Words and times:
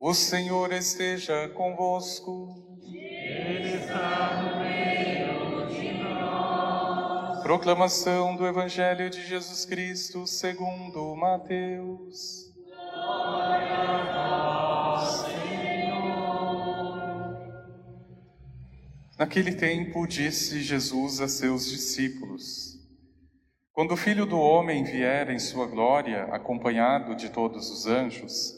O 0.00 0.14
Senhor 0.14 0.72
esteja 0.72 1.48
convosco. 1.48 2.54
Ele 2.84 3.78
está 3.78 4.42
no 4.42 4.60
meio 4.60 5.66
de 5.66 5.92
nós. 6.00 7.42
Proclamação 7.42 8.36
do 8.36 8.46
Evangelho 8.46 9.10
de 9.10 9.26
Jesus 9.26 9.64
Cristo 9.64 10.24
segundo 10.24 11.16
Mateus. 11.16 12.44
Glória 12.94 13.74
a 13.74 15.00
vós, 15.00 15.26
Senhor. 15.26 15.38
Naquele 19.18 19.52
tempo 19.52 20.06
disse 20.06 20.62
Jesus 20.62 21.20
a 21.20 21.26
seus 21.26 21.68
discípulos: 21.68 22.78
Quando 23.72 23.94
o 23.94 23.96
Filho 23.96 24.26
do 24.26 24.38
Homem 24.38 24.84
vier 24.84 25.28
em 25.28 25.40
sua 25.40 25.66
glória, 25.66 26.26
acompanhado 26.26 27.16
de 27.16 27.30
todos 27.30 27.68
os 27.68 27.84
anjos, 27.88 28.57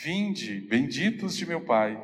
Vinde, 0.00 0.60
benditos 0.60 1.36
de 1.36 1.44
meu 1.44 1.60
Pai, 1.60 2.00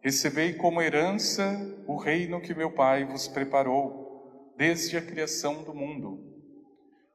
recebei 0.00 0.54
como 0.54 0.80
herança 0.80 1.44
o 1.86 1.98
reino 1.98 2.40
que 2.40 2.54
meu 2.54 2.70
Pai 2.70 3.04
vos 3.04 3.28
preparou 3.28 4.54
desde 4.56 4.96
a 4.96 5.02
criação 5.02 5.62
do 5.62 5.74
mundo. 5.74 6.18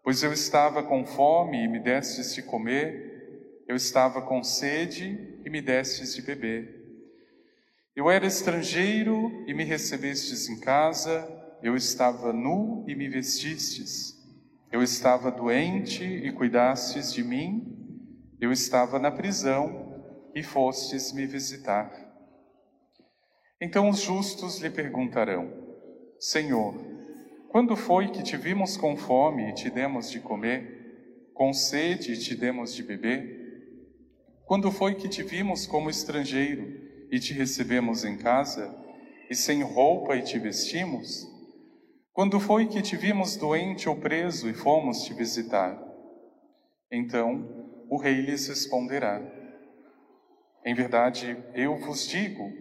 Pois 0.03 0.21
eu 0.21 0.31
estava 0.31 0.83
com 0.83 1.03
fome 1.03 1.63
e 1.63 1.67
me 1.67 1.79
destes 1.79 2.35
de 2.35 2.43
comer, 2.43 3.63
eu 3.67 3.75
estava 3.75 4.21
com 4.21 4.43
sede 4.43 5.39
e 5.43 5.49
me 5.49 5.63
destes 5.63 6.13
de 6.13 6.21
beber. 6.21 6.75
Eu 7.95 8.07
era 8.11 8.27
estrangeiro 8.27 9.45
e 9.47 9.53
me 9.55 9.63
recebestes 9.63 10.47
em 10.47 10.59
casa, 10.59 11.27
eu 11.63 11.75
estava 11.75 12.31
nu 12.31 12.85
e 12.87 12.93
me 12.93 13.09
vestistes. 13.09 14.15
Eu 14.71 14.83
estava 14.83 15.31
doente 15.31 16.03
e 16.03 16.31
cuidastes 16.31 17.11
de 17.11 17.23
mim, 17.23 17.73
eu 18.39 18.51
estava 18.51 18.99
na 18.99 19.09
prisão 19.09 19.86
e 20.33 20.43
fostes 20.43 21.11
me 21.11 21.25
visitar. 21.25 21.91
Então 23.59 23.89
os 23.89 24.01
justos 24.01 24.59
lhe 24.59 24.69
perguntarão: 24.69 25.51
Senhor, 26.19 26.75
quando 27.49 27.75
foi 27.75 28.09
que 28.09 28.21
te 28.21 28.37
vimos 28.37 28.77
com 28.77 28.95
fome 28.95 29.49
e 29.49 29.53
te 29.53 29.69
demos 29.69 30.11
de 30.11 30.19
comer, 30.19 31.31
com 31.33 31.53
sede 31.53 32.13
e 32.13 32.17
te 32.17 32.35
demos 32.35 32.73
de 32.73 32.83
beber? 32.83 33.37
Quando 34.45 34.71
foi 34.71 34.95
que 34.95 35.09
te 35.09 35.23
vimos 35.23 35.65
como 35.65 35.89
estrangeiro 35.89 37.07
e 37.11 37.19
te 37.19 37.33
recebemos 37.33 38.05
em 38.05 38.17
casa, 38.17 38.73
e 39.29 39.35
sem 39.35 39.61
roupa 39.61 40.15
e 40.15 40.21
te 40.21 40.39
vestimos? 40.39 41.27
Quando 42.13 42.39
foi 42.39 42.67
que 42.67 42.81
te 42.81 42.95
vimos 42.95 43.35
doente 43.35 43.89
ou 43.89 43.95
preso 43.95 44.49
e 44.49 44.53
fomos 44.53 45.03
te 45.03 45.13
visitar? 45.13 45.77
Então 46.91 47.85
o 47.89 47.97
rei 47.97 48.21
lhes 48.21 48.47
responderá: 48.47 49.21
em 50.65 50.73
verdade, 50.73 51.37
eu 51.53 51.77
vos 51.77 52.07
digo 52.07 52.51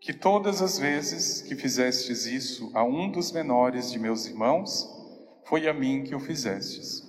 que 0.00 0.12
todas 0.12 0.62
as 0.62 0.78
vezes 0.78 1.42
que 1.42 1.54
fizestes 1.54 2.26
isso 2.26 2.70
a 2.74 2.84
um 2.84 3.10
dos 3.10 3.32
menores 3.32 3.90
de 3.90 3.98
meus 3.98 4.26
irmãos, 4.26 4.88
foi 5.44 5.68
a 5.68 5.72
mim 5.72 6.04
que 6.04 6.14
o 6.14 6.20
fizestes. 6.20 7.02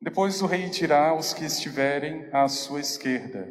Depois 0.00 0.40
o 0.42 0.46
rei 0.46 0.68
dirá 0.68 1.08
aos 1.08 1.32
que 1.32 1.44
estiverem 1.44 2.28
à 2.32 2.46
sua 2.48 2.80
esquerda: 2.80 3.48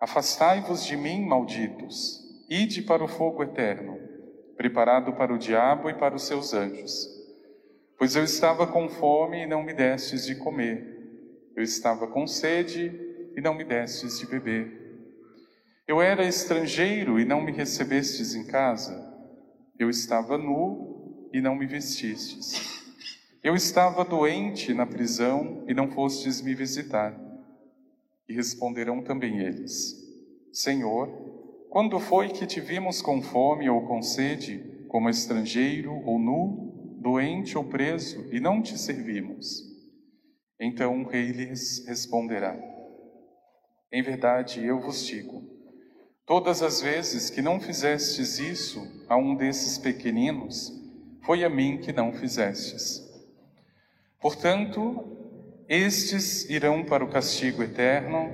Afastai-vos 0.00 0.84
de 0.84 0.96
mim, 0.96 1.24
malditos, 1.24 2.20
ide 2.48 2.82
para 2.82 3.04
o 3.04 3.08
fogo 3.08 3.42
eterno, 3.42 3.98
preparado 4.56 5.12
para 5.12 5.32
o 5.32 5.38
diabo 5.38 5.88
e 5.88 5.94
para 5.94 6.14
os 6.14 6.24
seus 6.24 6.54
anjos. 6.54 7.08
Pois 7.96 8.16
eu 8.16 8.24
estava 8.24 8.66
com 8.66 8.88
fome 8.88 9.42
e 9.42 9.46
não 9.46 9.62
me 9.62 9.72
destes 9.72 10.26
de 10.26 10.34
comer, 10.34 10.94
eu 11.54 11.62
estava 11.62 12.06
com 12.08 12.26
sede 12.26 13.03
e 13.36 13.40
não 13.40 13.54
me 13.54 13.64
destes 13.64 14.18
de 14.18 14.26
beber. 14.26 14.84
Eu 15.86 16.00
era 16.00 16.24
estrangeiro 16.24 17.20
e 17.20 17.24
não 17.24 17.42
me 17.42 17.52
recebestes 17.52 18.34
em 18.34 18.46
casa. 18.46 19.12
Eu 19.78 19.90
estava 19.90 20.38
nu 20.38 21.28
e 21.32 21.40
não 21.40 21.54
me 21.54 21.66
vestistes. 21.66 22.82
Eu 23.42 23.54
estava 23.54 24.04
doente 24.04 24.72
na 24.72 24.86
prisão 24.86 25.64
e 25.68 25.74
não 25.74 25.90
fostes 25.90 26.40
me 26.40 26.54
visitar. 26.54 27.14
E 28.26 28.34
responderão 28.34 29.02
também 29.02 29.40
eles: 29.40 29.94
Senhor, 30.50 31.08
quando 31.68 32.00
foi 32.00 32.28
que 32.28 32.46
te 32.46 32.60
vimos 32.60 33.02
com 33.02 33.20
fome 33.20 33.68
ou 33.68 33.86
com 33.86 34.00
sede, 34.00 34.86
como 34.88 35.10
estrangeiro 35.10 35.92
ou 36.06 36.18
nu, 36.18 36.98
doente 37.02 37.58
ou 37.58 37.64
preso, 37.64 38.24
e 38.32 38.40
não 38.40 38.62
te 38.62 38.78
servimos? 38.78 39.62
Então 40.58 41.02
o 41.02 41.06
rei 41.06 41.32
lhes 41.32 41.84
responderá: 41.86 42.56
em 43.94 44.02
verdade, 44.02 44.64
eu 44.64 44.80
vos 44.80 45.06
digo: 45.06 45.40
todas 46.26 46.64
as 46.64 46.80
vezes 46.80 47.30
que 47.30 47.40
não 47.40 47.60
fizestes 47.60 48.40
isso 48.40 48.84
a 49.08 49.16
um 49.16 49.36
desses 49.36 49.78
pequeninos, 49.78 50.72
foi 51.22 51.44
a 51.44 51.48
mim 51.48 51.78
que 51.78 51.92
não 51.92 52.12
fizestes. 52.12 53.00
Portanto, 54.20 55.16
estes 55.68 56.50
irão 56.50 56.84
para 56.84 57.04
o 57.04 57.08
castigo 57.08 57.62
eterno, 57.62 58.30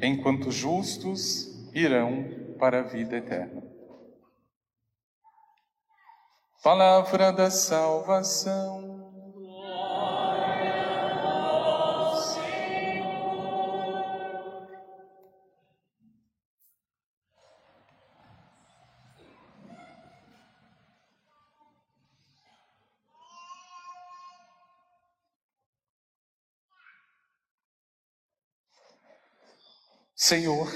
enquanto 0.00 0.52
justos 0.52 1.68
irão 1.74 2.54
para 2.56 2.78
a 2.78 2.82
vida 2.82 3.16
eterna. 3.16 3.64
Palavra 6.62 7.32
da 7.32 7.50
salvação. 7.50 9.03
Senhor, 30.16 30.72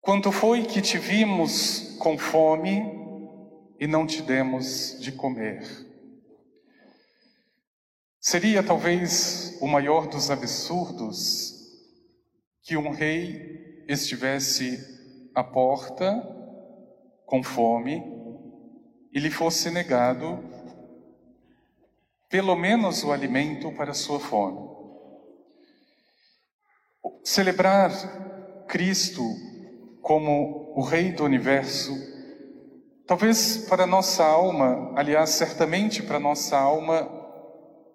quanto 0.00 0.32
foi 0.32 0.64
que 0.64 0.82
te 0.82 0.98
vimos 0.98 1.96
com 2.00 2.18
fome 2.18 2.82
e 3.78 3.86
não 3.86 4.04
te 4.08 4.22
demos 4.22 4.98
de 4.98 5.12
comer? 5.12 5.62
Seria 8.18 8.60
talvez 8.60 9.56
o 9.60 9.68
maior 9.68 10.08
dos 10.08 10.32
absurdos 10.32 11.54
que 12.60 12.76
um 12.76 12.90
rei 12.90 13.84
estivesse 13.86 15.30
à 15.32 15.44
porta 15.44 16.12
com 17.24 17.40
fome 17.40 18.02
e 19.12 19.20
lhe 19.20 19.30
fosse 19.30 19.70
negado 19.70 20.42
pelo 22.28 22.56
menos 22.56 23.04
o 23.04 23.12
alimento 23.12 23.70
para 23.72 23.94
sua 23.94 24.18
fome. 24.18 24.69
Celebrar 27.22 27.90
Cristo 28.66 29.22
como 30.00 30.72
o 30.74 30.82
Rei 30.82 31.12
do 31.12 31.24
universo, 31.24 31.92
talvez 33.06 33.58
para 33.68 33.86
nossa 33.86 34.24
alma, 34.24 34.92
aliás, 34.96 35.30
certamente 35.30 36.02
para 36.02 36.18
nossa 36.18 36.56
alma, 36.56 37.08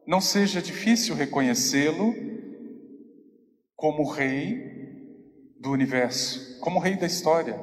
não 0.05 0.21
seja 0.21 0.61
difícil 0.61 1.15
reconhecê-lo 1.15 2.13
como 3.75 4.09
Rei 4.09 4.75
do 5.59 5.71
universo, 5.71 6.59
como 6.59 6.79
Rei 6.79 6.95
da 6.95 7.07
história. 7.07 7.59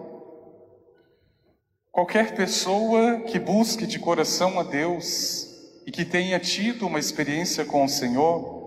Qualquer 1.90 2.34
pessoa 2.34 3.20
que 3.20 3.38
busque 3.38 3.86
de 3.86 3.98
coração 3.98 4.58
a 4.58 4.62
Deus 4.62 5.46
e 5.86 5.92
que 5.92 6.04
tenha 6.04 6.40
tido 6.40 6.86
uma 6.86 6.98
experiência 6.98 7.64
com 7.64 7.84
o 7.84 7.88
Senhor, 7.88 8.61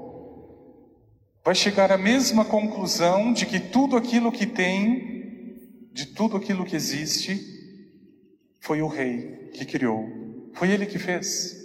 vai 1.45 1.53
chegar 1.53 1.92
à 1.92 1.97
mesma 1.97 2.44
conclusão 2.44 3.31
de 3.31 3.45
que 3.45 3.59
tudo 3.59 3.95
aquilo 3.95 4.31
que 4.31 4.47
tem, 4.47 5.92
de 5.94 6.07
tudo 6.07 6.36
aquilo 6.36 6.65
que 6.65 6.75
existe, 6.75 7.39
foi 8.59 8.81
o 8.81 8.88
Rei 8.88 9.51
que 9.53 9.63
criou, 9.63 10.09
foi 10.56 10.71
Ele 10.71 10.88
que 10.88 10.97
fez. 10.97 11.56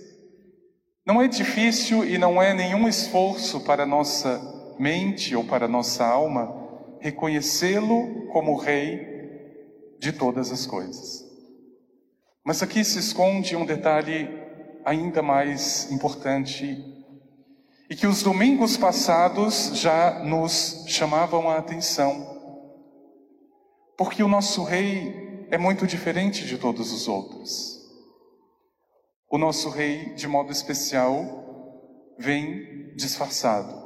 Não 1.06 1.22
é 1.22 1.26
difícil 1.26 2.04
e 2.04 2.18
não 2.18 2.42
é 2.42 2.52
nenhum 2.52 2.86
esforço 2.86 3.60
para 3.60 3.86
nossa 3.86 4.38
mente 4.78 5.34
ou 5.34 5.44
para 5.44 5.66
nossa 5.66 6.04
alma 6.04 6.54
reconhecê-lo 7.00 8.26
como 8.26 8.58
Rei 8.58 9.96
de 9.98 10.12
todas 10.12 10.52
as 10.52 10.66
coisas. 10.66 11.24
Mas 12.44 12.62
aqui 12.62 12.84
se 12.84 12.98
esconde 12.98 13.56
um 13.56 13.64
detalhe 13.64 14.28
ainda 14.84 15.22
mais 15.22 15.90
importante 15.90 16.99
e 17.90 17.96
que 17.96 18.06
os 18.06 18.22
domingos 18.22 18.76
passados 18.76 19.72
já 19.74 20.20
nos 20.20 20.84
chamavam 20.86 21.50
a 21.50 21.58
atenção. 21.58 22.38
Porque 23.98 24.22
o 24.22 24.28
nosso 24.28 24.62
Rei 24.62 25.48
é 25.50 25.58
muito 25.58 25.88
diferente 25.88 26.46
de 26.46 26.56
todos 26.56 26.92
os 26.92 27.08
outros. 27.08 27.80
O 29.28 29.36
nosso 29.36 29.70
Rei, 29.70 30.14
de 30.14 30.28
modo 30.28 30.52
especial, 30.52 32.14
vem 32.16 32.94
disfarçado. 32.94 33.80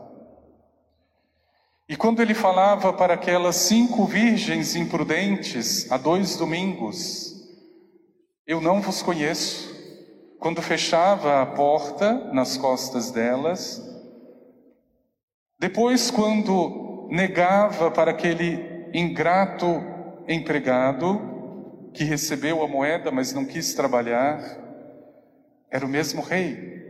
E 1.88 1.96
quando 1.96 2.20
ele 2.20 2.34
falava 2.34 2.92
para 2.92 3.14
aquelas 3.14 3.56
cinco 3.56 4.04
virgens 4.04 4.76
imprudentes 4.76 5.90
há 5.90 5.96
dois 5.96 6.36
domingos, 6.36 7.32
eu 8.46 8.60
não 8.60 8.82
vos 8.82 9.00
conheço. 9.00 9.72
Quando 10.38 10.60
fechava 10.60 11.40
a 11.40 11.46
porta 11.46 12.12
nas 12.34 12.58
costas 12.58 13.10
delas, 13.10 13.93
depois, 15.64 16.10
quando 16.10 17.08
negava 17.10 17.90
para 17.90 18.10
aquele 18.10 18.86
ingrato 18.92 19.82
empregado 20.28 21.88
que 21.94 22.04
recebeu 22.04 22.62
a 22.62 22.68
moeda, 22.68 23.10
mas 23.10 23.32
não 23.32 23.46
quis 23.46 23.72
trabalhar, 23.72 24.42
era 25.70 25.86
o 25.86 25.88
mesmo 25.88 26.20
rei, 26.20 26.84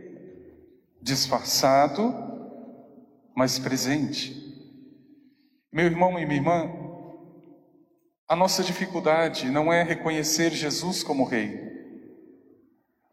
disfarçado, 1.01 2.13
mas 3.33 3.57
presente. 3.57 4.35
Meu 5.71 5.85
irmão 5.85 6.19
e 6.19 6.25
minha 6.25 6.39
irmã, 6.39 6.69
a 8.27 8.35
nossa 8.35 8.61
dificuldade 8.61 9.49
não 9.49 9.71
é 9.71 9.83
reconhecer 9.83 10.51
Jesus 10.51 11.01
como 11.01 11.23
Rei, 11.23 11.61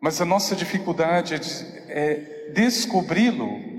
mas 0.01 0.21
a 0.21 0.25
nossa 0.25 0.57
dificuldade 0.57 1.35
é, 1.35 1.39
é 1.87 2.51
descobri-lo 2.53 3.72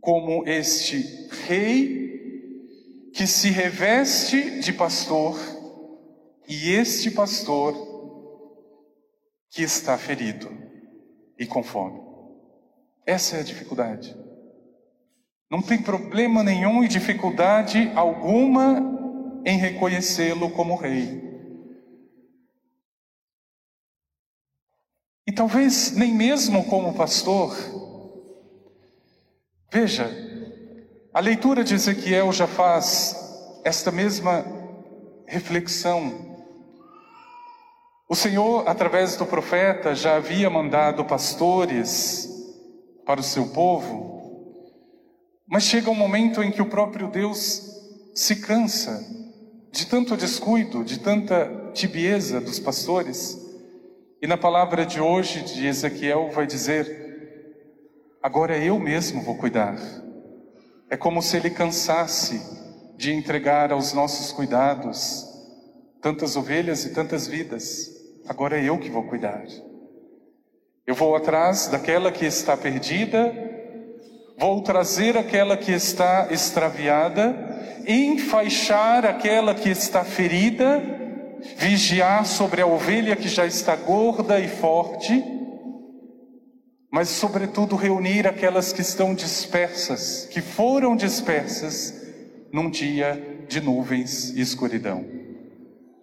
como 0.00 0.46
este 0.46 1.28
Rei 1.46 1.98
que 3.12 3.26
se 3.26 3.50
reveste 3.50 4.60
de 4.60 4.72
pastor 4.72 5.36
e 6.48 6.70
este 6.70 7.10
pastor 7.10 7.74
que 9.50 9.62
está 9.62 9.98
ferido 9.98 10.48
e 11.38 11.46
com 11.46 11.62
fome. 11.62 12.00
Essa 13.04 13.36
é 13.36 13.40
a 13.40 13.44
dificuldade. 13.44 14.16
Não 15.50 15.62
tem 15.62 15.82
problema 15.82 16.42
nenhum 16.42 16.84
e 16.84 16.88
dificuldade 16.88 17.90
alguma 17.94 18.80
em 19.44 19.58
reconhecê-lo 19.58 20.50
como 20.50 20.76
rei. 20.76 21.26
E 25.26 25.32
talvez 25.32 25.92
nem 25.92 26.14
mesmo 26.14 26.64
como 26.64 26.94
pastor. 26.94 27.56
Veja, 29.70 30.10
a 31.12 31.20
leitura 31.20 31.62
de 31.62 31.74
Ezequiel 31.74 32.32
já 32.32 32.46
faz 32.46 33.60
esta 33.62 33.90
mesma 33.92 34.42
reflexão. 35.26 36.38
O 38.08 38.14
Senhor, 38.14 38.66
através 38.66 39.16
do 39.16 39.26
profeta, 39.26 39.94
já 39.94 40.16
havia 40.16 40.48
mandado 40.48 41.04
pastores 41.04 42.26
para 43.04 43.20
o 43.20 43.22
seu 43.22 43.48
povo, 43.48 44.64
mas 45.46 45.64
chega 45.64 45.90
um 45.90 45.94
momento 45.94 46.42
em 46.42 46.50
que 46.50 46.62
o 46.62 46.70
próprio 46.70 47.08
Deus 47.08 47.62
se 48.14 48.36
cansa 48.36 49.04
de 49.70 49.86
tanto 49.86 50.16
descuido, 50.16 50.82
de 50.82 50.98
tanta 50.98 51.70
tibieza 51.74 52.40
dos 52.40 52.58
pastores. 52.58 53.38
E 54.22 54.26
na 54.26 54.38
palavra 54.38 54.86
de 54.86 54.98
hoje 54.98 55.42
de 55.42 55.66
Ezequiel 55.66 56.30
vai 56.30 56.46
dizer: 56.46 57.07
agora 58.28 58.58
eu 58.58 58.78
mesmo 58.78 59.22
vou 59.22 59.36
cuidar. 59.36 59.78
É 60.90 60.98
como 60.98 61.22
se 61.22 61.38
ele 61.38 61.48
cansasse 61.48 62.38
de 62.94 63.10
entregar 63.10 63.72
aos 63.72 63.94
nossos 63.94 64.30
cuidados 64.32 65.26
tantas 66.02 66.36
ovelhas 66.36 66.84
e 66.84 66.92
tantas 66.92 67.26
vidas. 67.26 67.90
Agora 68.28 68.60
é 68.60 68.64
eu 68.64 68.78
que 68.78 68.90
vou 68.90 69.04
cuidar. 69.04 69.46
Eu 70.86 70.94
vou 70.94 71.16
atrás 71.16 71.68
daquela 71.68 72.12
que 72.12 72.26
está 72.26 72.54
perdida, 72.54 73.32
vou 74.38 74.62
trazer 74.62 75.16
aquela 75.16 75.56
que 75.56 75.72
está 75.72 76.28
extraviada 76.30 77.48
enfaixar 77.88 79.06
aquela 79.06 79.54
que 79.54 79.70
está 79.70 80.04
ferida, 80.04 80.82
vigiar 81.56 82.26
sobre 82.26 82.60
a 82.60 82.66
ovelha 82.66 83.16
que 83.16 83.28
já 83.28 83.46
está 83.46 83.74
gorda 83.74 84.38
e 84.38 84.46
forte, 84.46 85.24
mas, 86.90 87.08
sobretudo, 87.08 87.76
reunir 87.76 88.26
aquelas 88.26 88.72
que 88.72 88.80
estão 88.80 89.14
dispersas, 89.14 90.26
que 90.30 90.40
foram 90.40 90.96
dispersas 90.96 91.94
num 92.52 92.70
dia 92.70 93.44
de 93.48 93.60
nuvens 93.60 94.30
e 94.30 94.40
escuridão. 94.40 95.04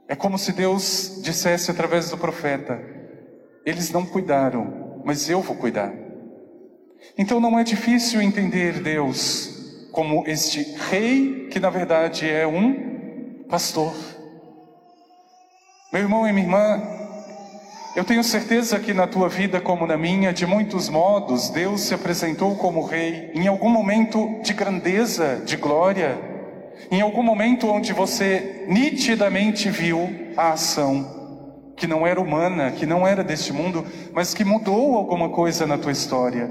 É 0.08 0.16
como 0.16 0.38
se 0.38 0.52
Deus 0.52 1.20
dissesse 1.24 1.72
através 1.72 2.10
do 2.10 2.18
profeta: 2.18 2.80
eles 3.66 3.90
não 3.92 4.06
cuidaram, 4.06 5.02
mas 5.04 5.30
eu 5.30 5.42
vou 5.42 5.56
cuidar. 5.56 5.92
Então 7.18 7.40
não 7.40 7.58
é 7.58 7.64
difícil 7.64 8.22
entender 8.22 8.82
Deus 8.82 9.90
como 9.92 10.24
este 10.28 10.62
rei 10.90 11.48
que 11.50 11.60
na 11.60 11.70
verdade 11.70 12.30
é 12.30 12.46
um 12.46 13.44
pastor. 13.50 13.96
Meu 15.92 16.04
irmão 16.04 16.28
e 16.28 16.34
minha 16.34 16.46
irmã, 16.46 16.95
eu 17.96 18.04
tenho 18.04 18.24
certeza 18.24 18.78
que 18.78 18.94
na 18.94 19.08
tua 19.08 19.30
vida, 19.30 19.62
como 19.62 19.88
na 19.88 19.98
minha, 19.98 20.34
de 20.34 20.46
muitos 20.46 20.90
modos, 20.90 21.50
Deus 21.50 21.82
se 21.82 21.94
apresentou 21.94 22.56
como 22.58 22.86
rei, 22.86 23.32
em 23.34 23.48
algum 23.48 23.70
momento 23.70 24.42
de 24.44 24.54
grandeza, 24.54 25.42
de 25.46 25.56
glória, 25.56 26.18
em 26.92 27.00
algum 27.00 27.24
momento 27.24 27.68
onde 27.68 27.94
você 27.94 28.66
nitidamente 28.68 29.70
viu 29.70 30.10
a 30.36 30.52
ação 30.52 31.16
que 31.78 31.88
não 31.88 32.06
era 32.06 32.20
humana, 32.20 32.72
que 32.72 32.86
não 32.86 33.08
era 33.08 33.24
deste 33.24 33.52
mundo, 33.52 33.86
mas 34.14 34.34
que 34.34 34.44
mudou 34.44 34.96
alguma 34.96 35.30
coisa 35.30 35.66
na 35.66 35.78
tua 35.78 35.92
história. 35.92 36.50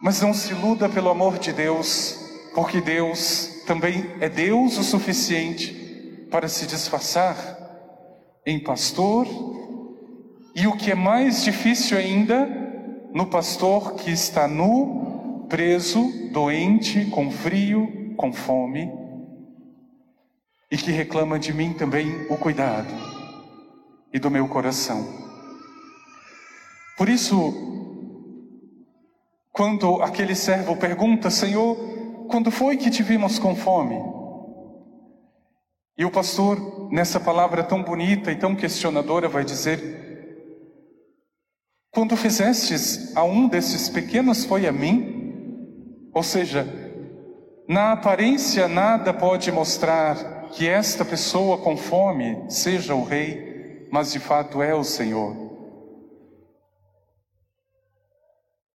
Mas 0.00 0.20
não 0.20 0.32
se 0.32 0.52
iluda 0.52 0.88
pelo 0.88 1.10
amor 1.10 1.38
de 1.38 1.52
Deus, 1.52 2.16
porque 2.54 2.80
Deus 2.80 3.62
também 3.66 4.06
é 4.20 4.28
Deus 4.28 4.78
o 4.78 4.84
suficiente 4.84 6.26
para 6.30 6.48
se 6.48 6.66
disfarçar 6.66 7.58
em 8.44 8.58
pastor, 8.58 9.26
e 10.58 10.66
o 10.66 10.76
que 10.76 10.90
é 10.90 10.94
mais 10.96 11.44
difícil 11.44 11.96
ainda, 11.96 12.44
no 13.14 13.26
pastor 13.26 13.94
que 13.94 14.10
está 14.10 14.48
nu, 14.48 15.46
preso, 15.48 16.10
doente, 16.32 17.04
com 17.12 17.30
frio, 17.30 18.12
com 18.16 18.32
fome, 18.32 18.90
e 20.68 20.76
que 20.76 20.90
reclama 20.90 21.38
de 21.38 21.54
mim 21.54 21.74
também 21.74 22.26
o 22.28 22.36
cuidado 22.36 22.92
e 24.12 24.18
do 24.18 24.32
meu 24.32 24.48
coração. 24.48 25.06
Por 26.96 27.08
isso, 27.08 27.54
quando 29.52 30.02
aquele 30.02 30.34
servo 30.34 30.76
pergunta: 30.76 31.30
Senhor, 31.30 31.76
quando 32.28 32.50
foi 32.50 32.76
que 32.76 32.90
te 32.90 33.04
vimos 33.04 33.38
com 33.38 33.54
fome? 33.54 33.96
E 35.96 36.04
o 36.04 36.10
pastor, 36.10 36.90
nessa 36.90 37.20
palavra 37.20 37.62
tão 37.62 37.80
bonita 37.80 38.32
e 38.32 38.36
tão 38.36 38.56
questionadora, 38.56 39.28
vai 39.28 39.44
dizer: 39.44 40.07
Quando 41.90 42.16
fizestes 42.16 43.16
a 43.16 43.24
um 43.24 43.48
desses 43.48 43.88
pequenos, 43.88 44.44
foi 44.44 44.66
a 44.66 44.72
mim? 44.72 46.10
Ou 46.12 46.22
seja, 46.22 46.66
na 47.68 47.92
aparência 47.92 48.68
nada 48.68 49.12
pode 49.12 49.50
mostrar 49.50 50.48
que 50.50 50.68
esta 50.68 51.04
pessoa 51.04 51.58
com 51.58 51.76
fome 51.76 52.50
seja 52.50 52.94
o 52.94 53.04
rei, 53.04 53.88
mas 53.90 54.12
de 54.12 54.18
fato 54.18 54.62
é 54.62 54.74
o 54.74 54.84
Senhor. 54.84 55.36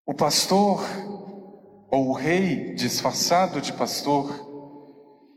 O 0.06 0.14
pastor, 0.14 0.84
ou 1.90 2.10
o 2.10 2.14
rei 2.14 2.74
disfarçado 2.74 3.62
de 3.62 3.72
pastor, 3.74 4.52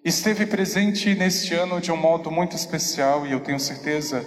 esteve 0.05 0.47
presente 0.47 1.15
neste 1.15 1.55
ano 1.55 1.81
de 1.81 1.93
um 1.93 1.97
modo 1.97 2.31
muito 2.31 2.57
especial 2.57 3.27
e 3.27 3.33
eu 3.33 3.41
tenho 3.41 3.61
certeza 3.61 4.25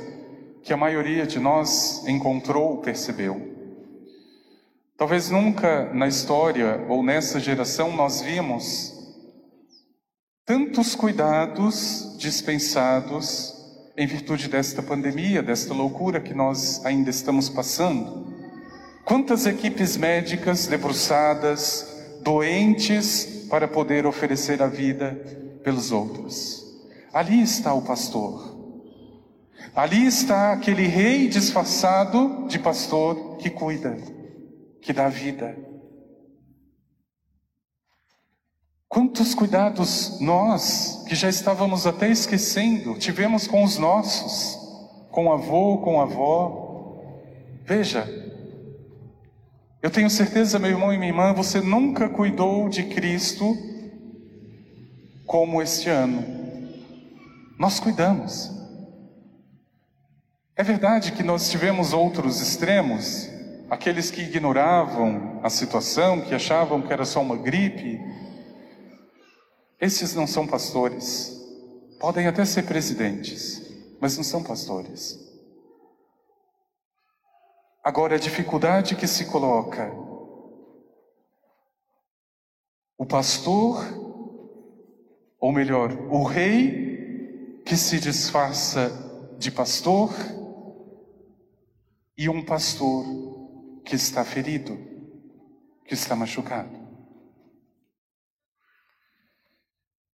que 0.63 0.74
a 0.74 0.78
maioria 0.78 1.25
de 1.25 1.39
nós 1.39 2.06
encontrou, 2.08 2.78
percebeu. 2.78 3.58
Talvez 4.98 5.30
nunca 5.30 5.94
na 5.94 6.08
história 6.08 6.86
ou 6.89 7.01
nessa 7.01 7.39
geração 7.39 7.96
nós 7.96 8.22
vimos 8.22 8.94
tantos 10.46 10.96
cuidados 10.96 12.16
dispensados 12.18 13.56
em 13.96 14.06
virtude 14.06 14.50
desta 14.50 14.82
pandemia, 14.82 15.42
desta 15.42 15.74
loucura 15.74 16.20
que 16.20 16.34
nós 16.34 16.86
ainda 16.86 17.10
estamos 17.10 17.50
passando. 17.50 18.28
Quantas 19.06 19.46
equipes 19.46 19.96
médicas 19.96 20.68
debruçadas 20.68 22.20
doentes 22.22 23.48
para 23.50 23.68
poder 23.68 24.06
oferecer 24.06 24.62
a 24.62 24.68
vida 24.68 25.12
pelos 25.63 25.92
outros. 25.92 26.66
Ali 27.13 27.42
está 27.42 27.74
o 27.74 27.82
pastor. 27.82 28.59
Ali 29.75 30.06
está 30.06 30.54
aquele 30.54 30.88
rei 30.88 31.28
disfarçado 31.28 32.48
de 32.48 32.60
pastor 32.60 33.38
que 33.38 33.50
cuida, 33.50 33.98
que 34.82 34.92
dá 34.92 35.08
vida. 35.10 35.56
Quantos 38.88 39.36
cuidados 39.36 40.20
nós, 40.20 41.04
que 41.08 41.13
já 41.13 41.30
estávamos 41.30 41.86
até 41.86 42.10
esquecendo, 42.10 42.98
tivemos 42.98 43.48
com 43.48 43.63
os 43.63 43.78
nossos, 43.78 44.58
com 45.12 45.32
avô, 45.32 45.78
com 45.78 46.01
avó. 46.01 47.04
Veja, 47.63 48.08
eu 49.82 49.92
tenho 49.92 50.10
certeza, 50.10 50.58
meu 50.58 50.72
irmão 50.72 50.92
e 50.92 50.98
minha 50.98 51.12
irmã, 51.12 51.34
você 51.34 51.62
nunca 51.62 52.10
cuidou 52.10 52.68
de 52.68 52.84
Cristo 52.84 53.56
como 55.25 55.62
este 55.62 55.88
ano. 55.89 56.25
Nós 57.60 57.80
cuidamos. 57.80 58.59
É 60.60 60.63
verdade 60.63 61.13
que 61.13 61.24
nós 61.24 61.50
tivemos 61.50 61.94
outros 61.94 62.42
extremos, 62.42 63.30
aqueles 63.70 64.12
que 64.12 64.24
ignoravam 64.24 65.39
a 65.42 65.50
situação, 65.50 66.20
que 66.20 66.36
achavam 66.36 66.82
que 66.82 66.92
era 66.92 67.06
só 67.06 67.22
uma 67.22 67.38
gripe. 67.38 67.98
Esses 69.80 70.13
não 70.13 70.28
são 70.28 70.46
pastores. 70.46 71.34
Podem 71.98 72.28
até 72.28 72.44
ser 72.44 72.63
presidentes, 72.63 73.72
mas 74.01 74.18
não 74.18 74.24
são 74.25 74.44
pastores. 74.44 75.18
Agora, 77.82 78.16
a 78.16 78.20
dificuldade 78.20 78.98
que 78.98 79.08
se 79.08 79.28
coloca: 79.28 79.89
o 82.98 83.06
pastor, 83.06 83.82
ou 85.39 85.54
melhor, 85.54 85.94
o 86.12 86.24
rei 86.24 87.62
que 87.66 87.78
se 87.78 87.98
disfarça 87.98 88.92
de 89.38 89.51
pastor, 89.51 90.12
e 92.19 92.27
um 92.27 92.43
pastor 92.43 93.05
que 93.85 93.95
está 93.95 94.25
ferido, 94.25 94.77
que 95.85 95.93
está 95.93 96.17
machucado. 96.17 96.77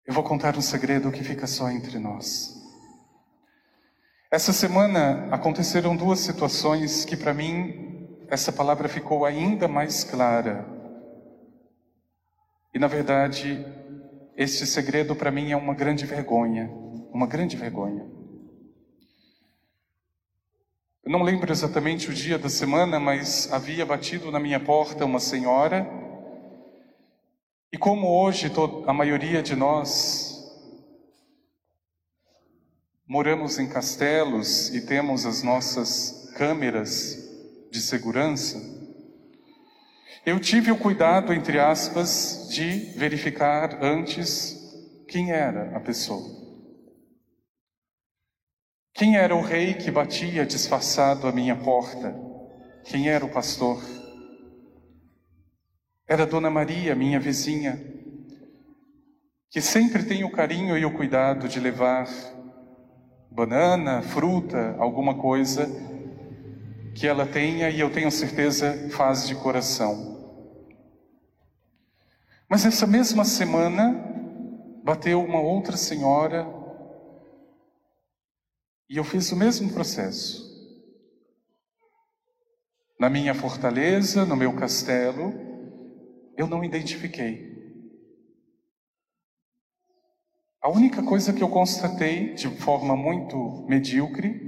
Eu 0.05 0.13
vou 0.13 0.23
contar 0.23 0.55
um 0.55 0.61
segredo 0.61 1.11
que 1.11 1.23
fica 1.23 1.47
só 1.47 1.67
entre 1.71 1.97
nós. 1.97 2.53
Essa 4.29 4.53
semana 4.53 5.33
aconteceram 5.33 5.95
duas 5.95 6.19
situações 6.19 7.05
que 7.05 7.17
para 7.17 7.33
mim 7.33 8.07
essa 8.27 8.53
palavra 8.53 8.87
ficou 8.87 9.25
ainda 9.25 9.67
mais 9.67 10.03
clara. 10.03 10.63
E 12.71 12.77
na 12.77 12.85
verdade, 12.85 13.65
este 14.37 14.67
segredo 14.67 15.15
para 15.15 15.31
mim 15.31 15.53
é 15.53 15.57
uma 15.57 15.73
grande 15.73 16.05
vergonha, 16.05 16.69
uma 17.11 17.25
grande 17.25 17.57
vergonha. 17.57 18.14
Eu 21.05 21.11
não 21.11 21.21
lembro 21.21 21.51
exatamente 21.51 22.09
o 22.09 22.13
dia 22.13 22.39
da 22.39 22.49
semana, 22.49 22.99
mas 22.99 23.53
havia 23.53 23.85
batido 23.85 24.31
na 24.31 24.39
minha 24.39 24.59
porta 24.59 25.05
uma 25.05 25.19
senhora. 25.19 25.87
E 27.71 27.77
como 27.77 28.07
hoje 28.07 28.51
a 28.87 28.91
maioria 28.91 29.43
de 29.43 29.55
nós 29.55 30.33
moramos 33.07 33.59
em 33.59 33.67
castelos 33.67 34.73
e 34.73 34.81
temos 34.87 35.27
as 35.27 35.43
nossas 35.43 36.33
câmeras 36.35 37.15
de 37.69 37.81
segurança, 37.81 38.59
eu 40.25 40.39
tive 40.39 40.71
o 40.71 40.79
cuidado, 40.79 41.31
entre 41.31 41.59
aspas, 41.59 42.49
de 42.49 42.97
verificar 42.97 43.77
antes 43.83 44.57
quem 45.07 45.31
era 45.31 45.77
a 45.77 45.79
pessoa. 45.79 46.44
Quem 48.95 49.17
era 49.17 49.35
o 49.35 49.41
rei 49.41 49.73
que 49.73 49.91
batia 49.91 50.45
disfarçado 50.45 51.27
à 51.27 51.31
minha 51.33 51.53
porta? 51.53 52.15
Quem 52.85 53.09
era 53.09 53.25
o 53.25 53.29
pastor? 53.29 53.83
Era 56.07 56.25
Dona 56.25 56.49
Maria, 56.49 56.95
minha 56.95 57.19
vizinha, 57.19 57.77
que 59.49 59.59
sempre 59.59 60.03
tem 60.03 60.23
o 60.23 60.31
carinho 60.31 60.77
e 60.77 60.85
o 60.85 60.93
cuidado 60.93 61.49
de 61.49 61.59
levar 61.59 62.07
banana, 63.29 64.01
fruta, 64.01 64.77
alguma 64.79 65.15
coisa 65.15 65.67
que 66.95 67.05
ela 67.05 67.25
tenha 67.25 67.69
e 67.69 67.81
eu 67.81 67.91
tenho 67.91 68.09
certeza 68.09 68.89
faz 68.91 69.27
de 69.27 69.35
coração. 69.35 70.39
Mas 72.47 72.65
essa 72.65 72.87
mesma 72.87 73.25
semana 73.25 73.93
bateu 74.85 75.21
uma 75.21 75.41
outra 75.41 75.75
senhora 75.75 76.63
e 78.89 78.97
eu 78.97 79.03
fiz 79.03 79.31
o 79.31 79.35
mesmo 79.35 79.73
processo. 79.73 80.45
Na 82.99 83.09
minha 83.09 83.33
fortaleza, 83.33 84.25
no 84.25 84.35
meu 84.35 84.55
castelo, 84.55 85.33
eu 86.37 86.47
não 86.47 86.63
identifiquei. 86.63 87.53
A 90.61 90.69
única 90.69 91.03
coisa 91.03 91.33
que 91.33 91.43
eu 91.43 91.49
constatei 91.49 92.33
de 92.33 92.49
forma 92.57 92.95
muito 92.95 93.65
medíocre 93.67 94.41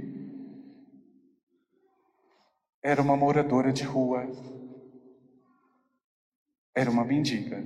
era 2.82 3.02
uma 3.02 3.16
moradora 3.16 3.72
de 3.72 3.84
rua, 3.84 4.26
era 6.74 6.90
uma 6.90 7.04
mendiga. 7.04 7.64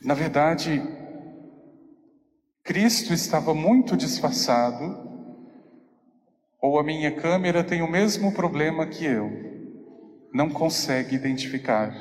Na 0.00 0.14
verdade, 0.14 1.01
Cristo 2.64 3.12
estava 3.12 3.52
muito 3.52 3.96
disfarçado, 3.96 5.10
ou 6.60 6.78
a 6.78 6.84
minha 6.84 7.10
câmera 7.10 7.64
tem 7.64 7.82
o 7.82 7.90
mesmo 7.90 8.32
problema 8.32 8.86
que 8.86 9.04
eu, 9.04 9.30
não 10.32 10.48
consegue 10.48 11.16
identificar 11.16 11.92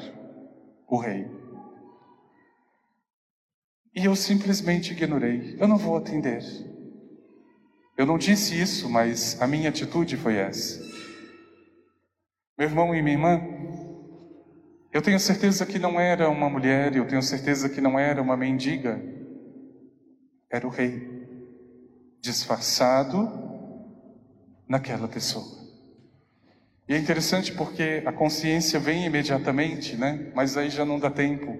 o 0.87 0.97
Rei. 0.97 1.27
E 3.95 4.05
eu 4.05 4.15
simplesmente 4.15 4.91
ignorei, 4.91 5.57
eu 5.59 5.67
não 5.67 5.77
vou 5.77 5.97
atender. 5.97 6.43
Eu 7.97 8.05
não 8.05 8.17
disse 8.17 8.59
isso, 8.59 8.87
mas 8.87 9.41
a 9.41 9.47
minha 9.47 9.69
atitude 9.69 10.15
foi 10.15 10.35
essa. 10.35 10.79
Meu 12.55 12.67
irmão 12.67 12.93
e 12.93 13.01
minha 13.01 13.15
irmã, 13.15 13.41
eu 14.93 15.01
tenho 15.01 15.19
certeza 15.19 15.65
que 15.65 15.79
não 15.79 15.99
era 15.99 16.29
uma 16.29 16.49
mulher, 16.49 16.95
eu 16.95 17.07
tenho 17.07 17.23
certeza 17.23 17.67
que 17.67 17.81
não 17.81 17.97
era 17.97 18.21
uma 18.21 18.37
mendiga, 18.37 19.01
era 20.51 20.67
o 20.67 20.69
rei, 20.69 21.25
disfarçado 22.19 23.31
naquela 24.67 25.07
pessoa. 25.07 25.61
E 26.87 26.93
é 26.93 26.97
interessante 26.97 27.53
porque 27.53 28.03
a 28.05 28.11
consciência 28.11 28.79
vem 28.79 29.05
imediatamente, 29.05 29.95
né? 29.95 30.29
Mas 30.35 30.57
aí 30.57 30.69
já 30.69 30.83
não 30.83 30.99
dá 30.99 31.09
tempo. 31.09 31.57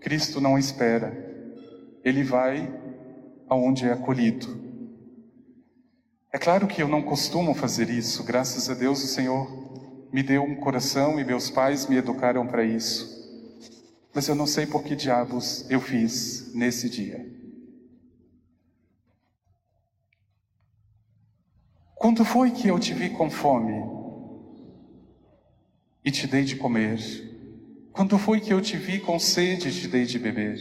Cristo 0.00 0.40
não 0.40 0.58
espera. 0.58 1.12
Ele 2.02 2.24
vai 2.24 2.72
aonde 3.48 3.86
é 3.86 3.92
acolhido. 3.92 4.58
É 6.32 6.38
claro 6.38 6.66
que 6.66 6.82
eu 6.82 6.88
não 6.88 7.02
costumo 7.02 7.54
fazer 7.54 7.90
isso, 7.90 8.24
graças 8.24 8.70
a 8.70 8.74
Deus 8.74 9.02
o 9.02 9.06
Senhor 9.06 9.46
me 10.12 10.22
deu 10.22 10.42
um 10.42 10.56
coração 10.56 11.20
e 11.20 11.24
meus 11.24 11.50
pais 11.50 11.86
me 11.86 11.96
educaram 11.96 12.46
para 12.46 12.64
isso. 12.64 13.18
Mas 14.14 14.28
eu 14.28 14.34
não 14.34 14.46
sei 14.46 14.66
por 14.66 14.82
que 14.82 14.96
diabos 14.96 15.66
eu 15.70 15.80
fiz 15.80 16.54
nesse 16.54 16.88
dia. 16.88 17.27
Quando 21.98 22.24
foi 22.24 22.52
que 22.52 22.68
eu 22.68 22.78
te 22.78 22.94
vi 22.94 23.10
com 23.10 23.28
fome 23.28 23.84
e 26.04 26.10
te 26.12 26.28
dei 26.28 26.44
de 26.44 26.54
comer? 26.54 26.98
Quando 27.92 28.16
foi 28.16 28.40
que 28.40 28.52
eu 28.52 28.60
te 28.60 28.76
vi 28.76 29.00
com 29.00 29.18
sede 29.18 29.68
e 29.68 29.72
te 29.72 29.88
dei 29.88 30.04
de 30.04 30.16
beber? 30.16 30.56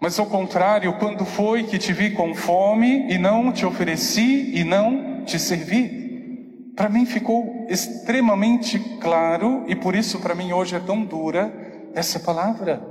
Mas 0.00 0.18
ao 0.18 0.26
contrário, 0.26 0.98
quando 0.98 1.24
foi 1.24 1.62
que 1.62 1.78
te 1.78 1.92
vi 1.92 2.10
com 2.10 2.34
fome 2.34 3.10
e 3.12 3.16
não 3.16 3.52
te 3.52 3.64
ofereci 3.64 4.50
e 4.58 4.64
não 4.64 5.24
te 5.24 5.38
servi? 5.38 6.72
Para 6.74 6.88
mim 6.88 7.06
ficou 7.06 7.64
extremamente 7.70 8.78
claro 9.00 9.64
e 9.68 9.76
por 9.76 9.94
isso 9.94 10.18
para 10.18 10.34
mim 10.34 10.52
hoje 10.52 10.74
é 10.74 10.80
tão 10.80 11.04
dura 11.04 11.90
essa 11.94 12.18
palavra. 12.18 12.82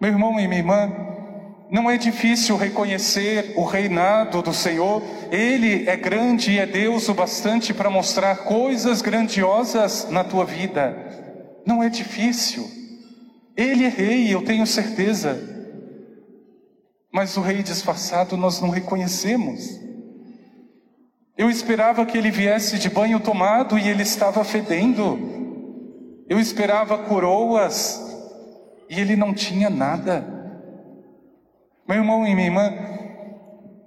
Meu 0.00 0.10
irmão 0.10 0.40
e 0.40 0.48
minha 0.48 0.60
irmã, 0.60 0.90
não 1.70 1.88
é 1.88 1.96
difícil 1.96 2.56
reconhecer 2.56 3.52
o 3.56 3.64
reinado 3.64 4.42
do 4.42 4.52
Senhor, 4.52 5.02
Ele 5.30 5.88
é 5.88 5.96
grande 5.96 6.50
e 6.50 6.58
é 6.58 6.66
Deus 6.66 7.08
o 7.08 7.14
bastante 7.14 7.72
para 7.72 7.88
mostrar 7.88 8.38
coisas 8.38 9.00
grandiosas 9.00 10.08
na 10.10 10.24
tua 10.24 10.44
vida. 10.44 10.96
Não 11.64 11.80
é 11.80 11.88
difícil. 11.88 12.68
Ele 13.56 13.84
é 13.84 13.88
rei, 13.88 14.34
eu 14.34 14.42
tenho 14.42 14.66
certeza. 14.66 15.38
Mas 17.12 17.36
o 17.36 17.40
rei 17.40 17.62
disfarçado 17.62 18.36
nós 18.36 18.60
não 18.60 18.70
reconhecemos. 18.70 19.78
Eu 21.38 21.48
esperava 21.48 22.04
que 22.04 22.18
ele 22.18 22.30
viesse 22.32 22.78
de 22.78 22.90
banho 22.90 23.20
tomado 23.20 23.78
e 23.78 23.88
ele 23.88 24.02
estava 24.02 24.42
fedendo. 24.42 25.18
Eu 26.28 26.40
esperava 26.40 26.98
coroas 26.98 28.00
e 28.88 29.00
ele 29.00 29.14
não 29.14 29.32
tinha 29.32 29.70
nada. 29.70 30.39
Meu 31.90 31.98
irmão 31.98 32.24
e 32.24 32.36
minha 32.36 32.46
irmã, 32.46 32.72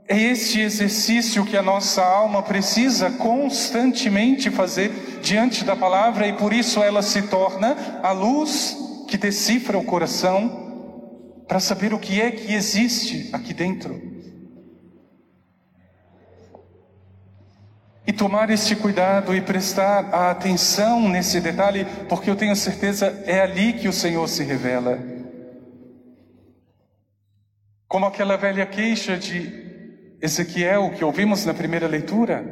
é 0.10 0.20
este 0.20 0.60
exercício 0.60 1.46
que 1.46 1.56
a 1.56 1.62
nossa 1.62 2.04
alma 2.04 2.44
precisa 2.44 3.10
constantemente 3.10 4.52
fazer 4.52 5.22
diante 5.22 5.64
da 5.64 5.74
palavra 5.74 6.28
e 6.28 6.34
por 6.34 6.52
isso 6.52 6.84
ela 6.84 7.02
se 7.02 7.22
torna 7.22 8.02
a 8.04 8.12
luz 8.12 8.76
que 9.08 9.16
decifra 9.16 9.78
o 9.78 9.86
coração 9.86 11.46
para 11.48 11.62
saber 11.62 11.94
o 11.94 11.98
que 11.98 12.20
é 12.20 12.30
que 12.30 12.54
existe 12.54 13.30
aqui 13.32 13.54
dentro. 13.54 14.02
E 18.06 18.12
tomar 18.12 18.50
este 18.50 18.76
cuidado 18.76 19.34
e 19.34 19.40
prestar 19.40 20.14
a 20.14 20.30
atenção 20.30 21.08
nesse 21.08 21.40
detalhe, 21.40 21.88
porque 22.10 22.30
eu 22.30 22.36
tenho 22.36 22.54
certeza 22.54 23.24
é 23.26 23.40
ali 23.40 23.72
que 23.72 23.88
o 23.88 23.94
Senhor 23.94 24.28
se 24.28 24.44
revela. 24.44 25.23
Como 27.94 28.08
aquela 28.08 28.36
velha 28.36 28.66
queixa 28.66 29.16
de 29.16 30.18
Ezequiel 30.20 30.96
que 30.98 31.06
ouvimos 31.06 31.46
na 31.46 31.54
primeira 31.54 31.88
leitura. 31.88 32.44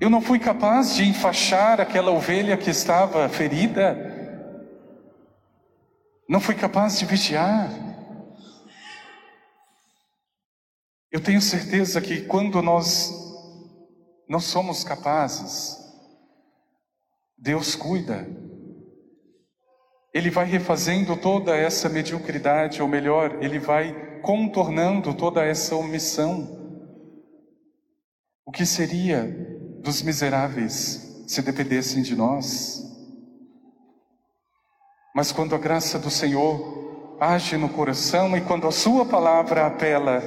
Eu 0.00 0.08
não 0.08 0.22
fui 0.22 0.38
capaz 0.38 0.94
de 0.94 1.04
enfaixar 1.04 1.82
aquela 1.82 2.10
ovelha 2.10 2.56
que 2.56 2.70
estava 2.70 3.28
ferida. 3.28 3.94
Não 6.26 6.40
fui 6.40 6.54
capaz 6.54 6.98
de 6.98 7.04
vigiar. 7.04 7.70
Eu 11.12 11.20
tenho 11.20 11.42
certeza 11.42 12.00
que 12.00 12.22
quando 12.22 12.62
nós 12.62 13.12
não 14.26 14.40
somos 14.40 14.82
capazes, 14.82 15.76
Deus 17.36 17.74
cuida. 17.74 18.26
Ele 20.12 20.30
vai 20.30 20.44
refazendo 20.44 21.16
toda 21.16 21.56
essa 21.56 21.88
mediocridade, 21.88 22.82
ou 22.82 22.88
melhor, 22.88 23.42
ele 23.42 23.58
vai 23.58 24.20
contornando 24.22 25.14
toda 25.14 25.44
essa 25.44 25.76
omissão. 25.76 26.58
O 28.44 28.50
que 28.50 28.66
seria 28.66 29.24
dos 29.80 30.02
miseráveis 30.02 31.24
se 31.26 31.40
dependessem 31.42 32.02
de 32.02 32.16
nós? 32.16 32.82
Mas 35.14 35.30
quando 35.30 35.54
a 35.54 35.58
graça 35.58 35.98
do 35.98 36.10
Senhor 36.10 37.16
age 37.20 37.56
no 37.56 37.68
coração 37.68 38.36
e 38.36 38.40
quando 38.40 38.66
a 38.66 38.72
Sua 38.72 39.04
palavra 39.04 39.66
apela 39.66 40.22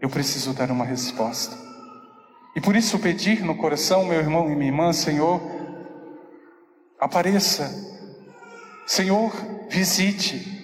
eu 0.00 0.10
preciso 0.10 0.52
dar 0.52 0.70
uma 0.70 0.84
resposta. 0.84 1.56
E 2.54 2.60
por 2.60 2.76
isso 2.76 2.98
pedir 2.98 3.42
no 3.42 3.56
coração, 3.56 4.04
meu 4.04 4.18
irmão 4.18 4.50
e 4.50 4.54
minha 4.54 4.70
irmã, 4.70 4.92
Senhor, 4.92 5.40
apareça. 7.00 7.93
Senhor, 8.86 9.32
visite. 9.68 10.54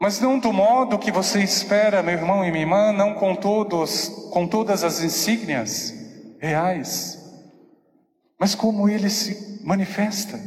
Mas 0.00 0.18
não 0.18 0.38
do 0.38 0.52
modo 0.52 0.98
que 0.98 1.12
você 1.12 1.42
espera, 1.42 2.02
meu 2.02 2.14
irmão 2.14 2.44
e 2.44 2.50
minha 2.50 2.62
irmã, 2.62 2.92
não 2.92 3.14
com 3.14 3.34
todos, 3.34 4.08
com 4.32 4.46
todas 4.46 4.82
as 4.82 5.00
insígnias 5.00 5.92
reais, 6.38 7.18
mas 8.38 8.54
como 8.54 8.88
ele 8.88 9.10
se 9.10 9.62
manifesta. 9.62 10.40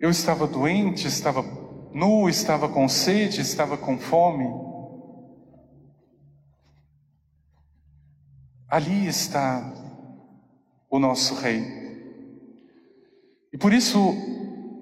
Eu 0.00 0.10
estava 0.10 0.46
doente, 0.46 1.06
estava 1.06 1.42
nu, 1.92 2.28
estava 2.28 2.68
com 2.68 2.88
sede, 2.88 3.40
estava 3.40 3.76
com 3.76 3.98
fome. 3.98 4.46
Ali 8.68 9.06
está 9.06 9.87
o 10.90 10.98
nosso 10.98 11.34
Rei. 11.34 11.88
E 13.52 13.58
por 13.58 13.72
isso 13.72 14.14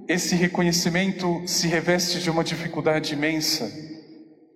esse 0.09 0.37
reconhecimento 0.37 1.43
se 1.47 1.67
reveste 1.67 2.21
de 2.21 2.31
uma 2.31 2.45
dificuldade 2.45 3.15
imensa, 3.15 3.71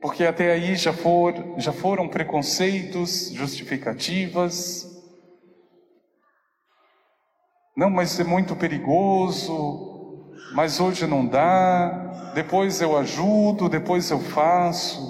porque 0.00 0.24
até 0.24 0.52
aí 0.52 0.76
já, 0.76 0.92
for, 0.92 1.34
já 1.58 1.72
foram 1.72 2.08
preconceitos, 2.08 3.30
justificativas. 3.32 4.86
Não, 7.76 7.90
mas 7.90 8.18
é 8.18 8.24
muito 8.24 8.54
perigoso, 8.54 10.32
mas 10.54 10.80
hoje 10.80 11.06
não 11.06 11.26
dá, 11.26 12.32
depois 12.34 12.80
eu 12.80 12.96
ajudo, 12.96 13.68
depois 13.68 14.10
eu 14.10 14.20
faço, 14.20 15.00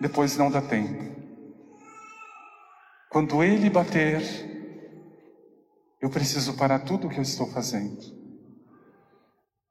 depois 0.00 0.36
não 0.36 0.50
dá 0.50 0.62
tempo. 0.62 1.12
Quando 3.10 3.42
ele 3.42 3.68
bater, 3.68 4.51
eu 6.02 6.10
preciso 6.10 6.54
parar 6.54 6.80
tudo 6.80 7.06
o 7.06 7.10
que 7.10 7.18
eu 7.18 7.22
estou 7.22 7.46
fazendo. 7.46 7.96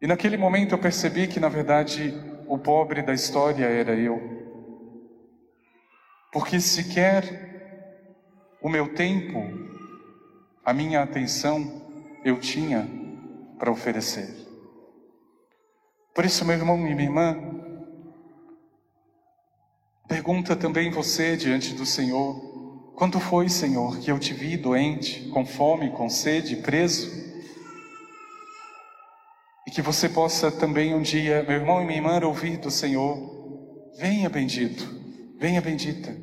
E 0.02 0.08
naquele 0.08 0.38
momento 0.38 0.74
eu 0.74 0.80
percebi 0.80 1.28
que, 1.28 1.42
na 1.42 1.50
verdade, 1.50 2.14
o 2.48 2.58
pobre 2.58 3.02
da 3.02 3.14
história 3.14 3.66
era 3.66 3.94
eu. 3.94 4.18
Porque 6.32 6.62
sequer 6.62 7.52
o 8.62 8.70
meu 8.70 8.96
tempo, 8.96 9.44
a 10.64 10.74
minha 10.74 11.04
atenção, 11.04 11.82
eu 12.24 12.40
tinha 12.40 12.90
para 13.60 13.70
oferecer. 13.70 14.34
Por 16.16 16.24
isso, 16.24 16.46
meu 16.46 16.56
irmão 16.56 16.78
e 16.78 16.96
minha 16.96 17.04
irmã, 17.04 17.38
pergunta 20.08 20.56
também 20.56 20.90
você 20.90 21.36
diante 21.36 21.74
do 21.74 21.86
Senhor: 21.86 22.51
quando 22.96 23.20
foi, 23.20 23.50
Senhor, 23.50 24.00
que 24.00 24.12
eu 24.12 24.20
te 24.20 24.34
vi 24.34 24.58
doente, 24.58 25.30
com 25.30 25.46
fome, 25.46 25.92
com 25.92 26.10
sede, 26.10 26.58
preso? 26.58 27.10
E 29.68 29.72
que 29.72 29.82
você 29.82 30.10
possa 30.10 30.52
também 30.52 30.94
um 30.94 31.02
dia, 31.02 31.44
meu 31.44 31.58
irmão 31.58 31.82
e 31.82 31.86
minha 31.86 31.98
irmã, 31.98 32.20
ouvir 32.26 32.58
do 32.58 32.70
Senhor: 32.70 33.18
venha 33.98 34.30
bendito, 34.30 34.88
venha 35.40 35.62
bendita. 35.62 36.16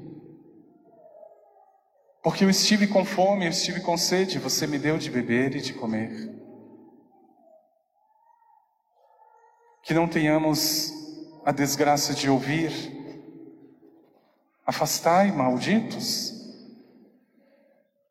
Porque 2.22 2.44
eu 2.44 2.50
estive 2.50 2.86
com 2.86 3.04
fome, 3.04 3.46
eu 3.46 3.50
estive 3.50 3.80
com 3.80 3.96
sede, 3.96 4.38
você 4.38 4.66
me 4.66 4.78
deu 4.78 4.98
de 4.98 5.10
beber 5.10 5.56
e 5.56 5.60
de 5.60 5.72
comer. 5.72 6.38
que 9.88 9.94
não 9.94 10.06
tenhamos 10.06 10.92
a 11.46 11.50
desgraça 11.50 12.12
de 12.12 12.28
ouvir: 12.28 12.70
afastai, 14.66 15.32
malditos. 15.32 16.37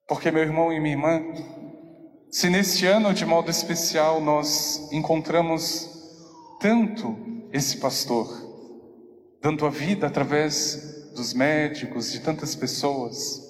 Porque, 0.07 0.31
meu 0.31 0.41
irmão 0.41 0.71
e 0.71 0.79
minha 0.79 0.95
irmã, 0.95 1.21
se 2.31 2.49
neste 2.49 2.85
ano 2.85 3.13
de 3.13 3.25
modo 3.25 3.51
especial 3.51 4.21
nós 4.21 4.89
encontramos 4.91 5.89
tanto 6.61 7.17
esse 7.51 7.77
pastor, 7.77 8.27
dando 9.41 9.65
a 9.65 9.69
vida 9.69 10.07
através 10.07 11.11
dos 11.13 11.33
médicos, 11.33 12.11
de 12.11 12.21
tantas 12.21 12.55
pessoas, 12.55 13.41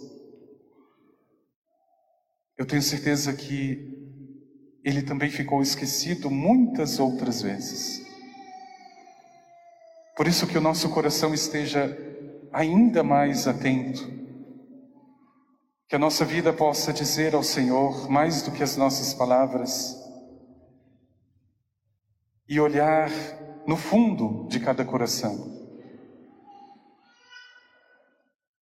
eu 2.58 2.66
tenho 2.66 2.82
certeza 2.82 3.34
que 3.34 3.96
ele 4.84 5.04
também 5.04 5.30
ficou 5.30 5.62
esquecido 5.62 6.32
muitas 6.32 6.98
outras 7.00 7.42
vezes. 7.42 8.02
Por 10.16 10.28
isso 10.28 10.48
que 10.48 10.58
o 10.58 10.62
nosso 10.62 10.90
coração 10.90 11.34
esteja 11.34 11.96
ainda 12.52 13.04
mais 13.04 13.48
atento. 13.48 14.27
Que 15.88 15.96
a 15.96 16.00
nossa 16.00 16.26
vida 16.26 16.52
possa 16.52 16.92
dizer 16.92 17.34
ao 17.34 17.44
Senhor 17.44 18.10
mais 18.10 18.42
do 18.42 18.52
que 18.52 18.62
as 18.62 18.76
nossas 18.76 19.14
palavras 19.14 19.96
e 22.48 22.60
olhar 22.60 23.10
no 23.66 23.78
fundo 23.78 24.48
de 24.50 24.60
cada 24.60 24.84
coração. 24.84 25.56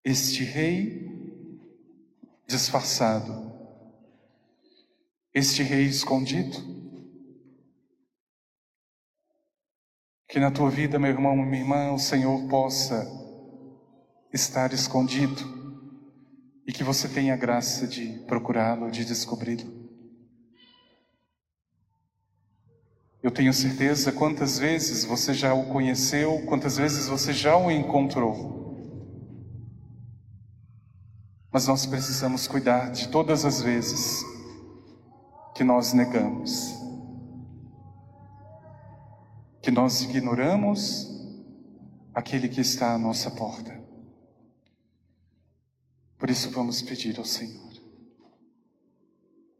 Este 0.04 0.44
rei 0.44 1.08
disfarçado, 2.46 3.52
este 5.32 5.62
rei 5.62 5.84
escondido, 5.84 6.74
Que 10.34 10.40
na 10.40 10.50
tua 10.50 10.68
vida, 10.68 10.98
meu 10.98 11.12
irmão 11.12 11.36
minha 11.36 11.60
irmã, 11.60 11.92
o 11.92 11.98
Senhor 11.98 12.48
possa 12.48 13.06
estar 14.32 14.72
escondido 14.72 15.63
e 16.66 16.72
que 16.72 16.84
você 16.84 17.08
tenha 17.08 17.34
a 17.34 17.36
graça 17.36 17.86
de 17.86 18.06
procurá-lo, 18.26 18.90
de 18.90 19.04
descobri-lo. 19.04 19.84
Eu 23.22 23.30
tenho 23.30 23.52
certeza 23.52 24.12
quantas 24.12 24.58
vezes 24.58 25.04
você 25.04 25.32
já 25.32 25.54
o 25.54 25.66
conheceu, 25.66 26.44
quantas 26.46 26.76
vezes 26.76 27.06
você 27.06 27.32
já 27.32 27.56
o 27.56 27.70
encontrou. 27.70 28.62
Mas 31.50 31.66
nós 31.66 31.86
precisamos 31.86 32.46
cuidar 32.46 32.90
de 32.90 33.08
todas 33.08 33.44
as 33.44 33.62
vezes 33.62 34.22
que 35.54 35.64
nós 35.64 35.92
negamos 35.92 36.84
que 39.64 39.70
nós 39.70 40.02
ignoramos 40.02 41.08
aquele 42.12 42.50
que 42.50 42.60
está 42.60 42.92
à 42.92 42.98
nossa 42.98 43.30
porta. 43.30 43.82
Por 46.24 46.30
isso 46.30 46.48
vamos 46.48 46.80
pedir 46.80 47.18
ao 47.18 47.24
Senhor. 47.26 47.63